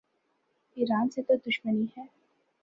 ایران 0.77 1.09
سے 1.09 1.21
تو 1.21 1.33
دشمنی 1.47 1.85
ہے۔ 1.97 2.03